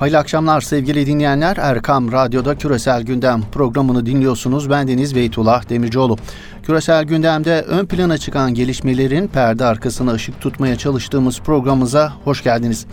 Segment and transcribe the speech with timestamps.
[0.00, 1.56] Hayırlı akşamlar sevgili dinleyenler.
[1.56, 4.70] Erkam Radyo'da Küresel Gündem programını dinliyorsunuz.
[4.70, 6.16] Ben Deniz Beytullah Demircioğlu.
[6.62, 12.86] Küresel Gündem'de ön plana çıkan gelişmelerin perde arkasına ışık tutmaya çalıştığımız programımıza hoş geldiniz.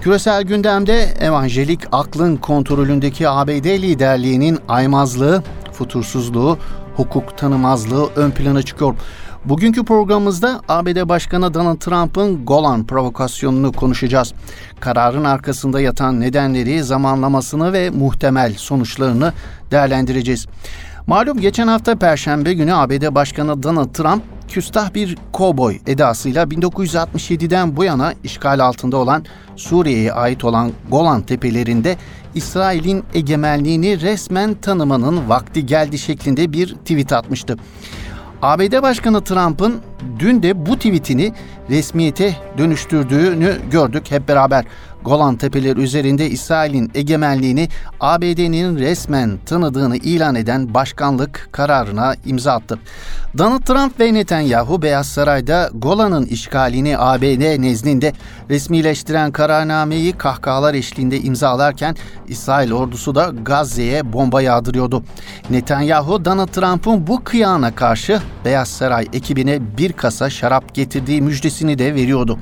[0.00, 5.42] Küresel gündemde evanjelik aklın kontrolündeki ABD liderliğinin aymazlığı,
[5.72, 6.58] futursuzluğu,
[6.96, 8.94] hukuk tanımazlığı ön plana çıkıyor.
[9.44, 14.34] Bugünkü programımızda ABD Başkanı Donald Trump'ın Golan provokasyonunu konuşacağız.
[14.80, 19.32] Kararın arkasında yatan nedenleri, zamanlamasını ve muhtemel sonuçlarını
[19.70, 20.46] değerlendireceğiz.
[21.06, 27.84] Malum geçen hafta Perşembe günü ABD Başkanı Donald Trump küstah bir kovboy edasıyla 1967'den bu
[27.84, 29.24] yana işgal altında olan
[29.56, 31.96] Suriye'ye ait olan Golan Tepelerinde
[32.34, 37.56] İsrail'in egemenliğini resmen tanımanın vakti geldi şeklinde bir tweet atmıştı.
[38.42, 39.80] ABD Başkanı Trump'ın
[40.18, 41.32] dün de bu tweetini
[41.70, 44.64] resmiyete dönüştürdüğünü gördük hep beraber.
[45.04, 47.68] Golan Tepeleri üzerinde İsrail'in egemenliğini
[48.00, 52.78] ABD'nin resmen tanıdığını ilan eden başkanlık kararına imza attı.
[53.38, 58.12] Donald Trump ve Netanyahu Beyaz Saray'da Golan'ın işgalini ABD nezdinde
[58.50, 61.96] resmileştiren kararnameyi kahkahalar eşliğinde imzalarken
[62.28, 65.02] İsrail ordusu da Gazze'ye bomba yağdırıyordu.
[65.50, 71.94] Netanyahu Donald Trump'ın bu kıyana karşı Beyaz Saray ekibine bir kasa şarap getirdiği müjdesini de
[71.94, 72.38] veriyordu.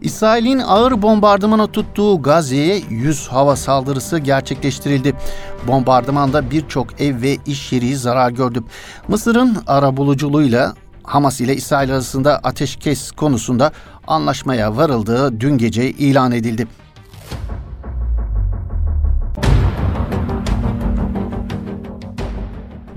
[0.00, 5.14] İsrail'in ağır bombardımana tuttuğu Gazze'ye 100 hava saldırısı gerçekleştirildi.
[5.68, 8.62] Bombardımanda birçok ev ve iş yeri zarar gördü.
[9.08, 13.72] Mısır'ın arabuluculuğuyla Hamas ile İsrail arasında ateşkes konusunda
[14.06, 16.66] anlaşmaya varıldığı dün gece ilan edildi.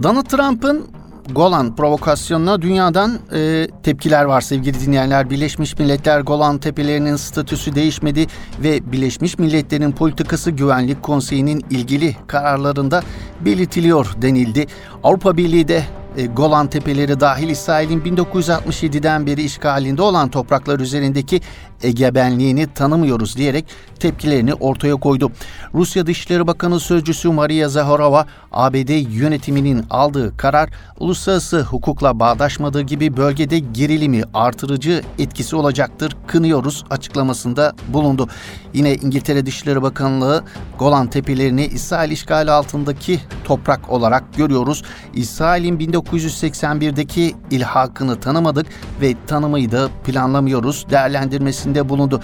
[0.03, 0.98] Donald Trump'ın
[1.35, 5.30] Golan provokasyonuna dünyadan e, tepkiler var sevgili dinleyenler.
[5.30, 8.27] Birleşmiş Milletler Golan tepelerinin statüsü değişmedi
[8.63, 13.03] ve Birleşmiş Milletler'in politikası Güvenlik Konseyi'nin ilgili kararlarında
[13.41, 14.67] belirtiliyor denildi.
[15.03, 15.83] Avrupa Birliği de
[16.17, 21.42] e, Golan Tepeleri dahil İsrail'in 1967'den beri işgalinde olan topraklar üzerindeki
[21.83, 23.65] egebenliğini tanımıyoruz diyerek
[23.99, 25.31] tepkilerini ortaya koydu.
[25.73, 33.59] Rusya Dışişleri Bakanı Sözcüsü Maria Zaharova, ABD yönetiminin aldığı karar uluslararası hukukla bağdaşmadığı gibi bölgede
[33.59, 38.27] gerilimi artırıcı etkisi olacaktır, kınıyoruz açıklamasında bulundu.
[38.73, 40.43] Yine İngiltere Dışişleri Bakanlığı
[40.80, 44.83] Golan Tepelerini İsrail işgali altındaki toprak olarak görüyoruz.
[45.14, 45.80] İsrail'in
[46.14, 48.65] 1981'deki ilhakını tanımadık
[49.02, 52.21] ve tanımayı da planlamıyoruz değerlendirmesinde bulundu.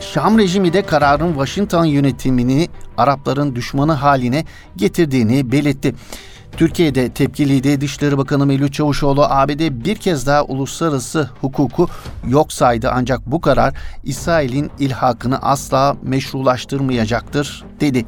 [0.00, 4.44] Şam rejimi de kararın Washington yönetimini Arapların düşmanı haline
[4.76, 5.94] getirdiğini belirtti.
[6.56, 7.80] Türkiye'de tepkiliydi.
[7.80, 11.88] Dışişleri Bakanı Mevlüt Çavuşoğlu ABD bir kez daha uluslararası hukuku
[12.28, 18.04] yok saydı ancak bu karar İsrail'in ilhakını asla meşrulaştırmayacaktır dedi.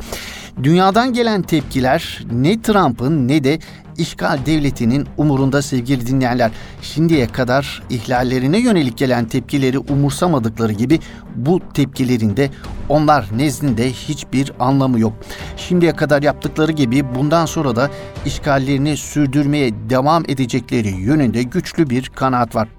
[0.62, 3.59] Dünyadan gelen tepkiler ne Trump'ın ne de
[3.99, 6.51] işgal devletinin umurunda sevgili dinleyenler.
[6.83, 11.01] Şimdiye kadar ihlallerine yönelik gelen tepkileri umursamadıkları gibi
[11.37, 12.51] bu tepkilerin de
[12.89, 15.13] onlar nezdinde hiçbir anlamı yok.
[15.57, 17.91] Şimdiye kadar yaptıkları gibi bundan sonra da
[18.27, 22.78] işgallerini sürdürmeye devam edecekleri yönünde güçlü bir kanaat var.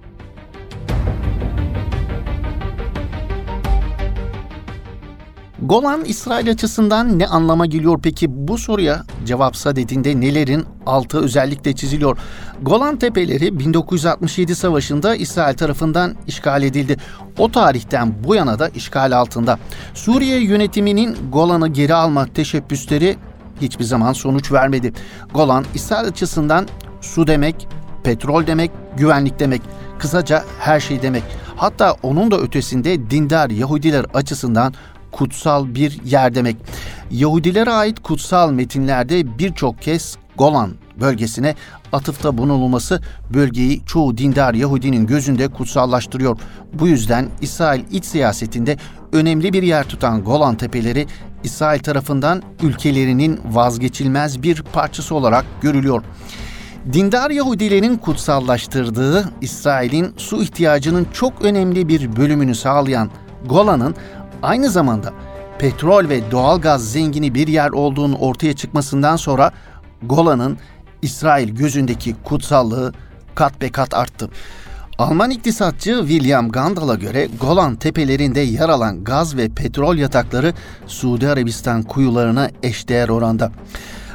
[5.63, 12.17] Golan İsrail açısından ne anlama geliyor peki bu soruya cevapsa dediğinde nelerin altı özellikle çiziliyor.
[12.61, 16.97] Golan Tepeleri 1967 Savaşı'nda İsrail tarafından işgal edildi.
[17.37, 19.59] O tarihten bu yana da işgal altında.
[19.93, 23.17] Suriye yönetiminin Golan'ı geri alma teşebbüsleri
[23.61, 24.93] hiçbir zaman sonuç vermedi.
[25.33, 26.67] Golan İsrail açısından
[27.01, 27.67] su demek,
[28.03, 29.61] petrol demek, güvenlik demek.
[29.99, 31.23] Kısaca her şey demek.
[31.55, 34.73] Hatta onun da ötesinde dindar Yahudiler açısından
[35.11, 36.57] kutsal bir yer demek.
[37.11, 40.71] Yahudilere ait kutsal metinlerde birçok kez Golan
[41.01, 41.55] bölgesine
[41.91, 43.01] atıfta bulunulması
[43.33, 46.39] bölgeyi çoğu dindar Yahudinin gözünde kutsallaştırıyor.
[46.73, 48.77] Bu yüzden İsrail iç siyasetinde
[49.13, 51.07] önemli bir yer tutan Golan Tepeleri
[51.43, 56.03] İsrail tarafından ülkelerinin vazgeçilmez bir parçası olarak görülüyor.
[56.93, 63.09] Dindar Yahudilerin kutsallaştırdığı İsrail'in su ihtiyacının çok önemli bir bölümünü sağlayan
[63.45, 63.95] Golan'ın
[64.43, 65.13] aynı zamanda
[65.59, 69.51] petrol ve doğalgaz zengini bir yer olduğunu ortaya çıkmasından sonra
[70.03, 70.57] Golan'ın
[71.01, 72.93] İsrail gözündeki kutsallığı
[73.35, 74.29] kat be kat arttı.
[74.97, 80.53] Alman iktisatçı William Gandal'a göre Golan tepelerinde yer alan gaz ve petrol yatakları
[80.87, 83.51] Suudi Arabistan kuyularına eşdeğer oranda.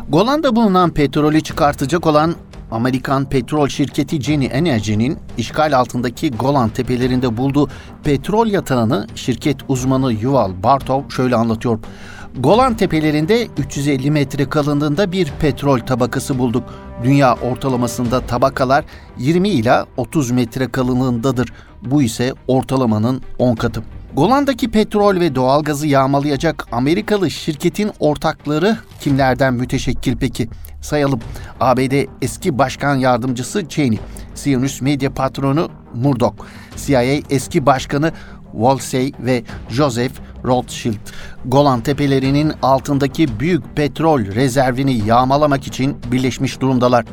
[0.09, 2.35] Golan'da bulunan petrolü çıkartacak olan
[2.71, 7.69] Amerikan petrol şirketi Genie Energy'nin işgal altındaki Golan tepelerinde bulduğu
[8.05, 11.79] petrol yatağını şirket uzmanı Yuval Bartov şöyle anlatıyor.
[12.39, 16.65] Golan tepelerinde 350 metre kalınlığında bir petrol tabakası bulduk.
[17.05, 18.85] Dünya ortalamasında tabakalar
[19.19, 21.53] 20 ila 30 metre kalınlığındadır.
[21.83, 23.83] Bu ise ortalamanın 10 katı.
[24.17, 30.49] Golan'daki petrol ve doğalgazı yağmalayacak Amerikalı şirketin ortakları kimlerden müteşekkil peki?
[30.85, 31.21] Sayalım.
[31.61, 33.99] ABD eski başkan yardımcısı Cheney,
[34.35, 36.35] Siyonist medya patronu Murdoch,
[36.77, 38.13] CIA eski başkanı
[38.53, 40.13] Wolsey ve Joseph
[40.45, 40.95] Rothschild.
[41.45, 47.05] Golan Tepelerinin altındaki büyük petrol rezervini yağmalamak için birleşmiş durumdalar.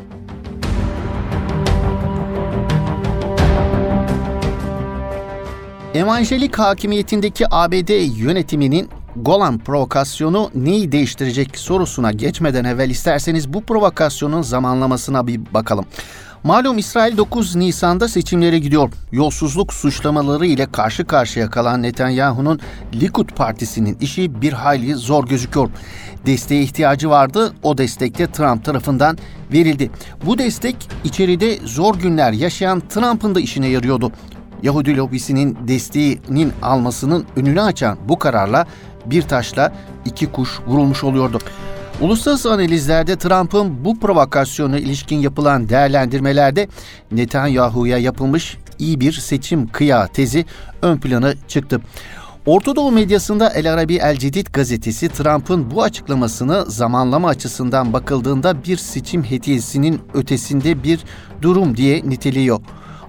[5.94, 15.28] Evangelik hakimiyetindeki ABD yönetiminin Golan provokasyonu neyi değiştirecek sorusuna geçmeden evvel isterseniz bu provokasyonun zamanlamasına
[15.28, 15.86] bir bakalım.
[16.44, 18.92] Malum İsrail 9 Nisan'da seçimlere gidiyor.
[19.12, 22.60] Yolsuzluk suçlamaları ile karşı karşıya kalan Netanyahu'nun
[22.94, 25.70] Likud partisinin işi bir hayli zor gözüküyor.
[26.26, 27.54] Desteğe ihtiyacı vardı.
[27.64, 29.18] O destek de Trump tarafından
[29.54, 29.92] verildi.
[30.26, 34.12] Bu destek içeride zor günler yaşayan Trump'ın da işine yarıyordu.
[34.64, 38.66] Yahudi lobisinin desteğinin almasının önünü açan bu kararla
[39.06, 39.74] bir taşla
[40.06, 41.40] iki kuş vurulmuş oluyordu.
[42.02, 46.68] Uluslararası analizlerde Trump'ın bu provokasyona ilişkin yapılan değerlendirmelerde
[47.12, 50.46] Netanyahu'ya yapılmış iyi bir seçim kıya tezi
[50.82, 51.82] ön plana çıktı.
[52.46, 58.78] Orta Doğu medyasında El Arabi El Cedid gazetesi Trump'ın bu açıklamasını zamanlama açısından bakıldığında bir
[58.78, 61.00] seçim hediyesinin ötesinde bir
[61.42, 62.60] durum diye niteliyor.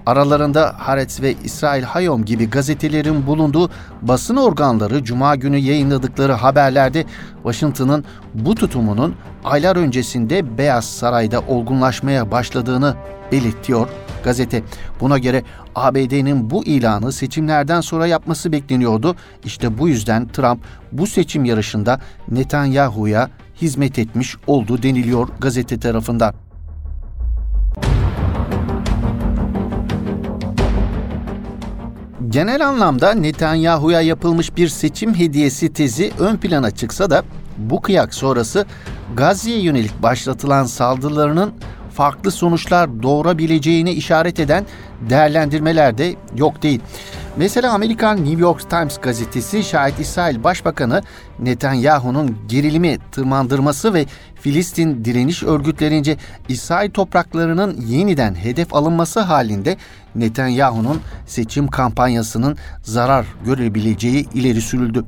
[0.05, 3.69] Aralarında Haaretz ve İsrail Hayom gibi gazetelerin bulunduğu
[4.01, 7.05] basın organları cuma günü yayınladıkları haberlerde
[7.43, 12.95] Washington'ın bu tutumunun aylar öncesinde Beyaz Saray'da olgunlaşmaya başladığını
[13.31, 13.89] belirtiyor
[14.23, 14.63] gazete.
[14.99, 15.43] Buna göre
[15.75, 19.15] ABD'nin bu ilanı seçimlerden sonra yapması bekleniyordu.
[19.43, 21.99] İşte bu yüzden Trump bu seçim yarışında
[22.31, 23.29] Netanyahu'ya
[23.61, 26.42] hizmet etmiş oldu deniliyor gazete tarafından.
[32.33, 37.23] Genel anlamda Netanyahu'ya yapılmış bir seçim hediyesi tezi ön plana çıksa da
[37.57, 38.65] bu kıyak sonrası
[39.15, 41.53] Gazze'ye yönelik başlatılan saldırılarının
[41.93, 44.65] farklı sonuçlar doğurabileceğini işaret eden
[45.09, 46.81] değerlendirmeler de yok değil.
[47.37, 51.01] Mesela Amerikan New York Times gazetesi şahit İsrail Başbakanı
[51.39, 56.17] Netanyahu'nun gerilimi tırmandırması ve Filistin direniş örgütlerince
[56.49, 59.77] İsrail topraklarının yeniden hedef alınması halinde
[60.15, 65.05] Netanyahu'nun seçim kampanyasının zarar görebileceği ileri sürüldü.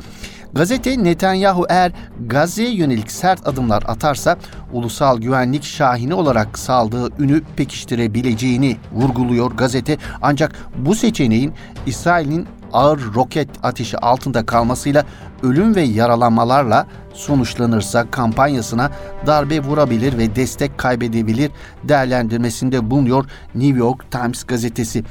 [0.55, 1.91] Gazete Netanyahu eğer
[2.27, 4.37] Gazze'ye yönelik sert adımlar atarsa
[4.73, 9.97] ulusal güvenlik şahini olarak saldığı ünü pekiştirebileceğini vurguluyor gazete.
[10.21, 11.53] Ancak bu seçeneğin
[11.85, 15.05] İsrail'in ağır roket ateşi altında kalmasıyla
[15.43, 18.91] ölüm ve yaralanmalarla sonuçlanırsa kampanyasına
[19.27, 21.51] darbe vurabilir ve destek kaybedebilir
[21.83, 23.25] değerlendirmesinde bulunuyor
[23.55, 25.03] New York Times gazetesi.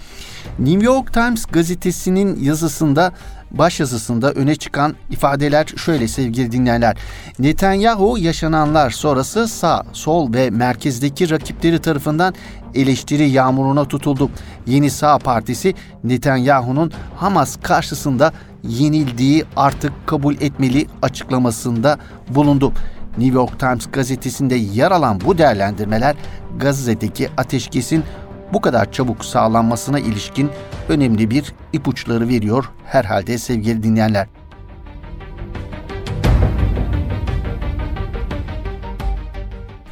[0.59, 3.13] New York Times gazetesinin yazısında
[3.59, 6.97] başyazısında öne çıkan ifadeler şöyle sevgili dinleyenler.
[7.39, 12.35] Netanyahu yaşananlar sonrası sağ, sol ve merkezdeki rakipleri tarafından
[12.75, 14.31] eleştiri yağmuruna tutuldu.
[14.67, 15.75] Yeni Sağ Partisi
[16.05, 21.99] Netanyahu'nun Hamas karşısında yenildiği artık kabul etmeli açıklamasında
[22.29, 22.73] bulundu.
[23.19, 26.17] New York Times gazetesinde yer alan bu değerlendirmeler
[26.59, 28.05] Gazze'deki ateşkesin
[28.55, 30.51] bu kadar çabuk sağlanmasına ilişkin
[30.89, 34.27] önemli bir ipuçları veriyor herhalde sevgili dinleyenler.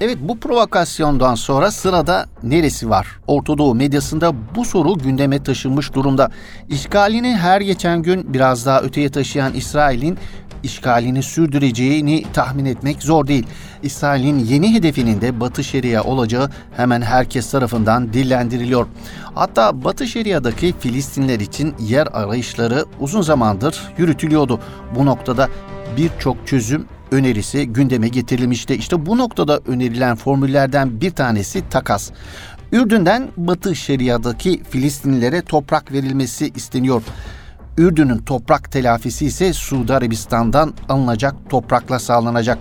[0.01, 3.07] Evet bu provokasyondan sonra sırada neresi var?
[3.27, 6.31] Ortadoğu medyasında bu soru gündeme taşınmış durumda.
[6.69, 10.19] İşgalini her geçen gün biraz daha öteye taşıyan İsrail'in
[10.63, 13.47] işgalini sürdüreceğini tahmin etmek zor değil.
[13.83, 18.87] İsrail'in yeni hedefinin de Batı Şeria olacağı hemen herkes tarafından dillendiriliyor.
[19.35, 24.61] Hatta Batı Şeria'daki Filistinler için yer arayışları uzun zamandır yürütülüyordu.
[24.97, 25.49] Bu noktada
[25.97, 28.75] birçok çözüm önerisi gündeme getirilmişti.
[28.75, 32.11] İşte bu noktada önerilen formüllerden bir tanesi takas.
[32.73, 37.03] Ürdün'den Batı Şeria'daki Filistinlilere toprak verilmesi isteniyor.
[37.79, 42.59] Ürdün'ün toprak telafisi ise Suudi Arabistan'dan alınacak toprakla sağlanacak.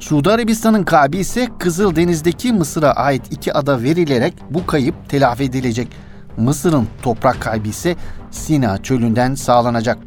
[0.00, 5.88] Suudi Arabistan'ın kalbi ise Kızıldeniz'deki Mısır'a ait iki ada verilerek bu kayıp telafi edilecek.
[6.36, 7.96] Mısır'ın toprak kaybı ise
[8.30, 9.98] Sina çölünden sağlanacak.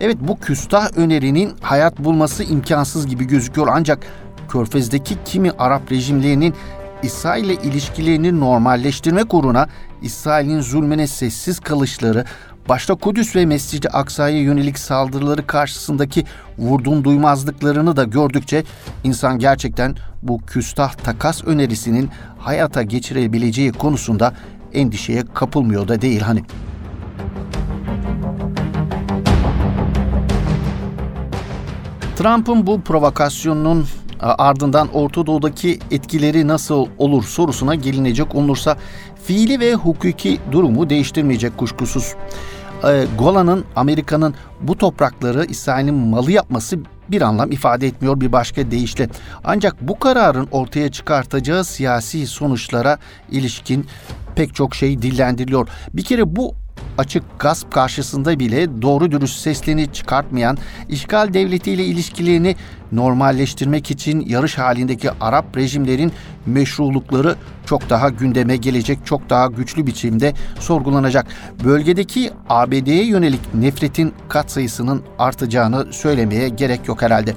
[0.00, 4.06] Evet bu küstah önerinin hayat bulması imkansız gibi gözüküyor ancak
[4.48, 6.54] Körfez'deki kimi Arap rejimlerinin
[7.02, 9.68] İsrail ile ilişkilerini normalleştirmek uğruna
[10.02, 12.24] İsrail'in zulmüne sessiz kalışları,
[12.68, 16.24] başta Kudüs ve Mescid-i Aksa'ya yönelik saldırıları karşısındaki
[16.58, 18.64] vurdum duymazlıklarını da gördükçe
[19.04, 24.34] insan gerçekten bu küstah takas önerisinin hayata geçirebileceği konusunda
[24.72, 26.42] endişeye kapılmıyor da değil hani.
[32.16, 33.86] Trump'ın bu provokasyonunun
[34.20, 38.76] ardından Orta Doğu'daki etkileri nasıl olur sorusuna gelinecek olursa
[39.24, 42.14] fiili ve hukuki durumu değiştirmeyecek kuşkusuz.
[42.86, 49.08] Ee, Golan'ın Amerika'nın bu toprakları İsrail'in malı yapması bir anlam ifade etmiyor bir başka deyişle.
[49.44, 52.98] Ancak bu kararın ortaya çıkartacağı siyasi sonuçlara
[53.30, 53.86] ilişkin
[54.34, 55.68] pek çok şey dillendiriliyor.
[55.92, 56.54] Bir kere bu
[56.98, 62.56] açık gasp karşısında bile doğru dürüst seslerini çıkartmayan, işgal devletiyle ilişkilerini
[62.92, 66.12] normalleştirmek için yarış halindeki Arap rejimlerin
[66.46, 71.26] meşrulukları çok daha gündeme gelecek, çok daha güçlü biçimde sorgulanacak.
[71.64, 77.34] Bölgedeki ABD'ye yönelik nefretin katsayısının artacağını söylemeye gerek yok herhalde.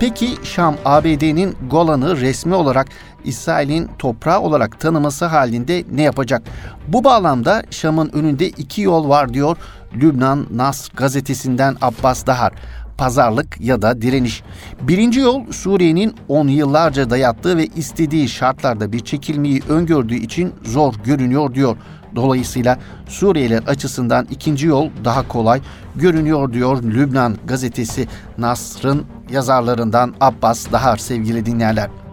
[0.00, 2.88] Peki Şam ABD'nin Golan'ı resmi olarak
[3.24, 6.42] İsrail'in toprağı olarak tanıması halinde ne yapacak?
[6.88, 9.56] Bu bağlamda Şam'ın önünde iki yol var diyor
[9.94, 12.52] Lübnan Nas gazetesinden Abbas Dahar
[12.98, 14.42] pazarlık ya da direniş.
[14.80, 21.54] Birinci yol Suriye'nin on yıllarca dayattığı ve istediği şartlarda bir çekilmeyi öngördüğü için zor görünüyor
[21.54, 21.76] diyor.
[22.16, 22.78] Dolayısıyla
[23.08, 25.60] Suriyeliler açısından ikinci yol daha kolay
[25.96, 32.03] görünüyor diyor Lübnan gazetesi Nasr'ın yazarlarından Abbas Dahar sevgili dinleyenler.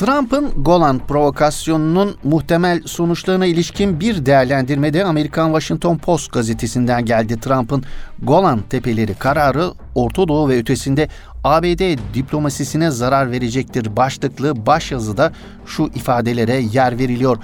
[0.00, 7.40] Trump'ın Golan provokasyonunun muhtemel sonuçlarına ilişkin bir değerlendirmede Amerikan Washington Post gazetesinden geldi.
[7.40, 7.84] Trump'ın
[8.22, 11.08] Golan tepeleri kararı Orta Doğu ve ötesinde
[11.44, 15.32] ABD diplomasisine zarar verecektir başlıklı başyazıda
[15.66, 17.38] şu ifadelere yer veriliyor.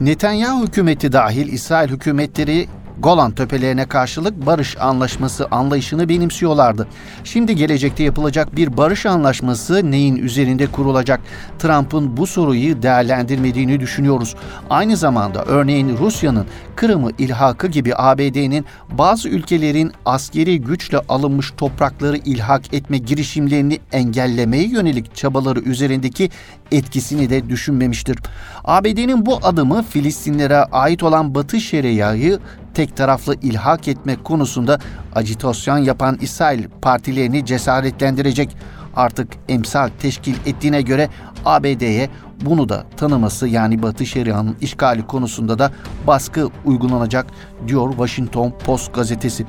[0.00, 2.68] Netanyahu hükümeti dahil İsrail hükümetleri
[3.02, 6.86] Golan Tepelerine karşılık barış anlaşması anlayışını benimsiyorlardı.
[7.24, 11.20] Şimdi gelecekte yapılacak bir barış anlaşması neyin üzerinde kurulacak?
[11.58, 14.36] Trump'ın bu soruyu değerlendirmediğini düşünüyoruz.
[14.70, 22.74] Aynı zamanda örneğin Rusya'nın Kırım'ı ilhakı gibi ABD'nin bazı ülkelerin askeri güçle alınmış toprakları ilhak
[22.74, 26.30] etme girişimlerini engellemeye yönelik çabaları üzerindeki
[26.72, 28.18] etkisini de düşünmemiştir.
[28.64, 32.38] ABD'nin bu adımı Filistinlere ait olan Batı Şeria'yı
[32.74, 34.78] tek taraflı ilhak etmek konusunda
[35.14, 38.56] acitasyon yapan İsrail partilerini cesaretlendirecek.
[38.96, 41.08] Artık emsal teşkil ettiğine göre
[41.44, 42.10] ABD'ye
[42.40, 45.72] bunu da tanıması yani Batı Şeria'nın işgali konusunda da
[46.06, 47.26] baskı uygulanacak
[47.66, 49.46] diyor Washington Post gazetesi.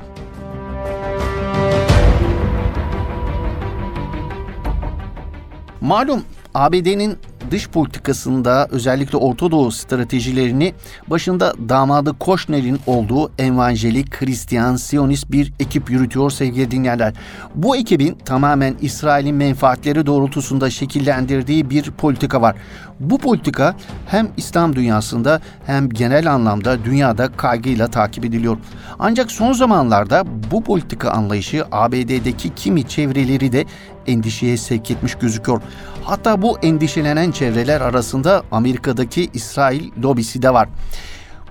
[5.80, 6.22] Malum
[6.54, 7.18] ABD'nin
[7.50, 10.74] dış politikasında özellikle Orta Doğu stratejilerini
[11.08, 17.14] başında damadı Koşner'in olduğu evangelik, Hristiyan, Siyonist bir ekip yürütüyor sevgili dinleyenler.
[17.54, 22.56] Bu ekibin tamamen İsrail'in menfaatleri doğrultusunda şekillendirdiği bir politika var.
[23.00, 23.74] Bu politika
[24.06, 28.56] hem İslam dünyasında hem genel anlamda dünyada kaygıyla takip ediliyor.
[28.98, 33.64] Ancak son zamanlarda bu politika anlayışı ABD'deki kimi çevreleri de
[34.06, 35.62] endişeye sevk etmiş gözüküyor.
[36.04, 40.68] Hatta bu endişelenen çevreler arasında Amerika'daki İsrail lobisi de var.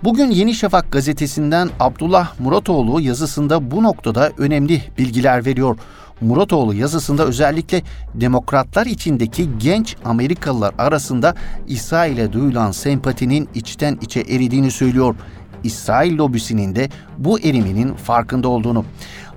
[0.04, 5.78] Bugün Yeni Şafak gazetesinden Abdullah Muratoğlu yazısında bu noktada önemli bilgiler veriyor.
[6.22, 7.82] Muratoğlu yazısında özellikle
[8.16, 11.36] demokratlar içindeki genç Amerikalılar arasında
[11.68, 15.16] İsrail'e duyulan sempatinin içten içe eridiğini söylüyor.
[15.64, 18.86] İsrail lobisinin de bu eriminin farkında olduğunu.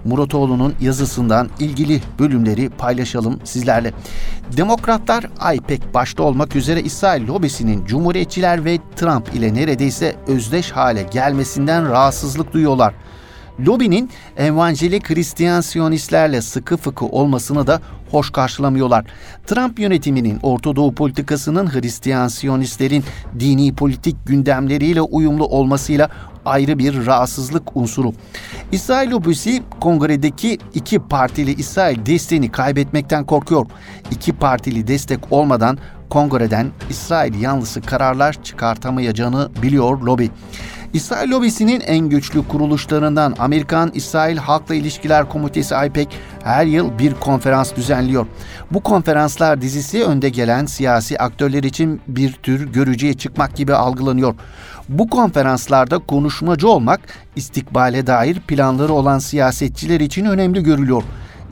[0.04, 3.92] Muratoğlu'nun yazısından ilgili bölümleri paylaşalım sizlerle.
[4.56, 11.90] Demokratlar IPEC başta olmak üzere İsrail lobisinin Cumhuriyetçiler ve Trump ile neredeyse özdeş hale gelmesinden
[11.90, 12.94] rahatsızlık duyuyorlar.
[13.60, 17.80] Lobinin evangelik Hristiyan Siyonistlerle sıkı fıkı olmasını da
[18.10, 19.04] hoş karşılamıyorlar.
[19.46, 23.04] Trump yönetiminin Orta Doğu politikasının Hristiyan Siyonistlerin
[23.40, 26.10] dini politik gündemleriyle uyumlu olmasıyla
[26.44, 28.12] ayrı bir rahatsızlık unsuru.
[28.72, 33.66] İsrail lobisi kongredeki iki partili İsrail desteğini kaybetmekten korkuyor.
[34.10, 35.78] İki partili destek olmadan
[36.10, 40.30] kongreden İsrail yanlısı kararlar çıkartamayacağını biliyor lobi.
[40.92, 46.08] İsrail lobisinin en güçlü kuruluşlarından Amerikan-İsrail Halkla İlişkiler Komitesi IPEC
[46.44, 48.26] her yıl bir konferans düzenliyor.
[48.70, 54.34] Bu konferanslar dizisi önde gelen siyasi aktörler için bir tür görücüye çıkmak gibi algılanıyor.
[54.88, 57.00] Bu konferanslarda konuşmacı olmak
[57.36, 61.02] istikbale dair planları olan siyasetçiler için önemli görülüyor.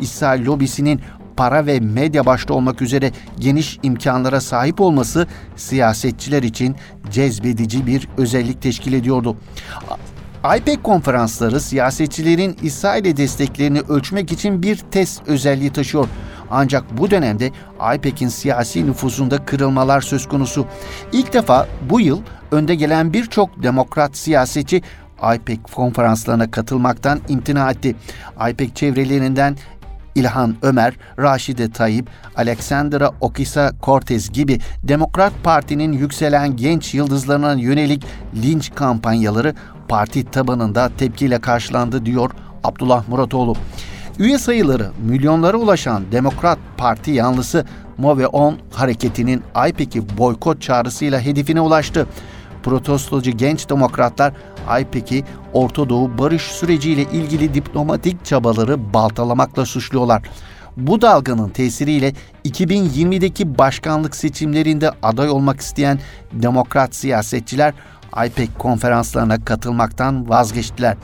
[0.01, 1.01] İsrail lobisinin
[1.37, 6.77] para ve medya başta olmak üzere geniş imkanlara sahip olması siyasetçiler için
[7.11, 9.37] cezbedici bir özellik teşkil ediyordu.
[10.59, 16.09] IPEC konferansları siyasetçilerin İsrail'e desteklerini ölçmek için bir test özelliği taşıyor.
[16.53, 17.51] Ancak bu dönemde
[17.95, 20.67] IPEC'in siyasi nüfuzunda kırılmalar söz konusu.
[21.13, 24.83] İlk defa bu yıl önde gelen birçok demokrat siyasetçi
[25.35, 27.97] IPEC konferanslarına katılmaktan imtina etti.
[28.51, 29.57] IPEC çevrelerinden
[30.15, 38.05] İlhan Ömer, Raşide Tayyip, Alexandra Ocasio-Cortez gibi Demokrat Parti'nin yükselen genç yıldızlarına yönelik
[38.43, 39.55] linç kampanyaları
[39.89, 42.31] parti tabanında tepkiyle karşılandı diyor
[42.65, 43.57] Abdullah Muratoğlu.
[44.23, 47.67] Üye sayıları milyonlara ulaşan Demokrat Parti yanlısı
[47.99, 52.07] Move On hareketinin IPEC'i boykot çağrısıyla hedefine ulaştı.
[52.63, 54.33] Protestocu genç demokratlar
[54.81, 60.23] IPEC'i Orta Doğu barış süreciyle ilgili diplomatik çabaları baltalamakla suçluyorlar.
[60.77, 62.13] Bu dalganın tesiriyle
[62.45, 65.99] 2020'deki başkanlık seçimlerinde aday olmak isteyen
[66.33, 67.75] demokrat siyasetçiler
[68.27, 70.97] IPEC konferanslarına katılmaktan vazgeçtiler.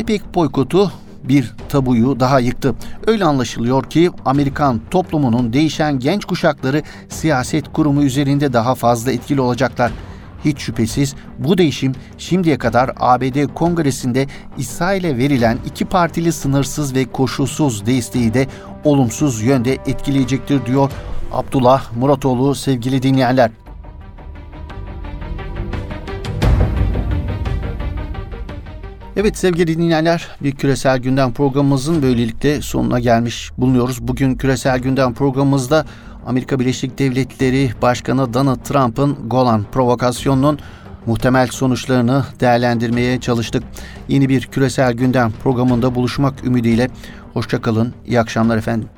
[0.00, 0.92] IPEC boykotu
[1.28, 2.74] bir tabuyu daha yıktı.
[3.06, 9.92] Öyle anlaşılıyor ki Amerikan toplumunun değişen genç kuşakları siyaset kurumu üzerinde daha fazla etkili olacaklar.
[10.44, 14.26] Hiç şüphesiz bu değişim şimdiye kadar ABD Kongresi'nde
[14.58, 18.46] İsrail'e verilen iki partili sınırsız ve koşulsuz desteği de
[18.84, 20.90] olumsuz yönde etkileyecektir diyor
[21.32, 23.50] Abdullah Muratoğlu sevgili dinleyenler.
[29.16, 34.08] Evet sevgili dinleyenler bir küresel gündem programımızın böylelikle sonuna gelmiş bulunuyoruz.
[34.08, 35.86] Bugün küresel gündem programımızda
[36.26, 40.58] Amerika Birleşik Devletleri Başkanı Donald Trump'ın Golan provokasyonunun
[41.06, 43.62] muhtemel sonuçlarını değerlendirmeye çalıştık.
[44.08, 46.88] Yeni bir küresel gündem programında buluşmak ümidiyle
[47.34, 47.94] hoşçakalın.
[48.06, 48.88] İyi akşamlar efendim.